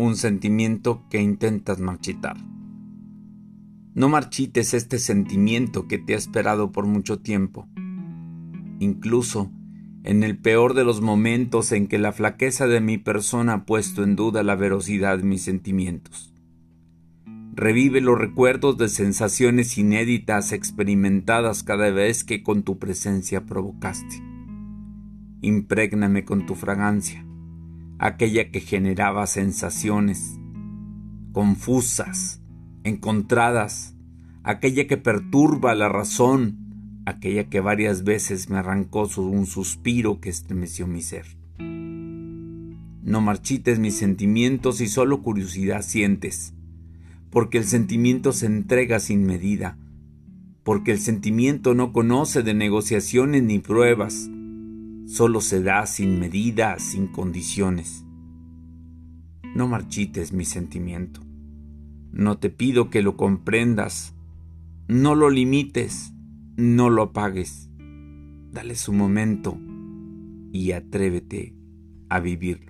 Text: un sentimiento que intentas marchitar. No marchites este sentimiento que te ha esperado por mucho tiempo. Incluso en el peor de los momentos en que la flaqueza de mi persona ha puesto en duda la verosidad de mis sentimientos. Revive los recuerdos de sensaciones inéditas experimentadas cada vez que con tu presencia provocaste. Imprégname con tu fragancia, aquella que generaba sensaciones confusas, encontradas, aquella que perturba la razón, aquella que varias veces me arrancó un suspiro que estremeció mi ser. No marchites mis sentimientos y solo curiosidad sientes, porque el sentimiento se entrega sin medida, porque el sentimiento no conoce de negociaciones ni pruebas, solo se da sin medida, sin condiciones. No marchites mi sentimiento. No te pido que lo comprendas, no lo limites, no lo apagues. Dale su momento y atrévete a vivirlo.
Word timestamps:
un 0.00 0.16
sentimiento 0.16 1.04
que 1.10 1.20
intentas 1.20 1.78
marchitar. 1.78 2.36
No 3.94 4.08
marchites 4.08 4.72
este 4.72 4.98
sentimiento 4.98 5.88
que 5.88 5.98
te 5.98 6.14
ha 6.14 6.16
esperado 6.16 6.72
por 6.72 6.86
mucho 6.86 7.18
tiempo. 7.18 7.68
Incluso 8.78 9.50
en 10.02 10.22
el 10.22 10.38
peor 10.38 10.74
de 10.74 10.84
los 10.84 11.02
momentos 11.02 11.72
en 11.72 11.86
que 11.86 11.98
la 11.98 12.12
flaqueza 12.12 12.66
de 12.66 12.80
mi 12.80 12.96
persona 12.96 13.52
ha 13.52 13.66
puesto 13.66 14.02
en 14.02 14.16
duda 14.16 14.42
la 14.42 14.56
verosidad 14.56 15.18
de 15.18 15.24
mis 15.24 15.42
sentimientos. 15.42 16.32
Revive 17.52 18.00
los 18.00 18.18
recuerdos 18.18 18.78
de 18.78 18.88
sensaciones 18.88 19.76
inéditas 19.76 20.52
experimentadas 20.52 21.62
cada 21.62 21.90
vez 21.90 22.24
que 22.24 22.42
con 22.42 22.62
tu 22.62 22.78
presencia 22.78 23.44
provocaste. 23.44 24.22
Imprégname 25.42 26.24
con 26.24 26.46
tu 26.46 26.54
fragancia, 26.54 27.26
aquella 28.00 28.50
que 28.50 28.60
generaba 28.60 29.26
sensaciones 29.26 30.38
confusas, 31.32 32.40
encontradas, 32.82 33.94
aquella 34.42 34.86
que 34.86 34.96
perturba 34.96 35.74
la 35.74 35.90
razón, 35.90 37.02
aquella 37.04 37.50
que 37.50 37.60
varias 37.60 38.02
veces 38.02 38.48
me 38.48 38.56
arrancó 38.56 39.06
un 39.18 39.44
suspiro 39.44 40.18
que 40.18 40.30
estremeció 40.30 40.86
mi 40.86 41.02
ser. 41.02 41.26
No 41.58 43.20
marchites 43.20 43.78
mis 43.78 43.96
sentimientos 43.96 44.80
y 44.80 44.88
solo 44.88 45.22
curiosidad 45.22 45.82
sientes, 45.82 46.54
porque 47.28 47.58
el 47.58 47.64
sentimiento 47.64 48.32
se 48.32 48.46
entrega 48.46 48.98
sin 48.98 49.24
medida, 49.24 49.76
porque 50.64 50.92
el 50.92 51.00
sentimiento 51.00 51.74
no 51.74 51.92
conoce 51.92 52.42
de 52.42 52.54
negociaciones 52.54 53.42
ni 53.42 53.58
pruebas, 53.58 54.30
solo 55.10 55.40
se 55.40 55.60
da 55.60 55.86
sin 55.86 56.20
medida, 56.20 56.78
sin 56.78 57.08
condiciones. 57.08 58.04
No 59.56 59.66
marchites 59.66 60.32
mi 60.32 60.44
sentimiento. 60.44 61.20
No 62.12 62.38
te 62.38 62.48
pido 62.48 62.90
que 62.90 63.02
lo 63.02 63.16
comprendas, 63.16 64.14
no 64.86 65.16
lo 65.16 65.28
limites, 65.28 66.12
no 66.56 66.90
lo 66.90 67.02
apagues. 67.02 67.68
Dale 68.52 68.76
su 68.76 68.92
momento 68.92 69.58
y 70.52 70.72
atrévete 70.72 71.56
a 72.08 72.20
vivirlo. 72.20 72.69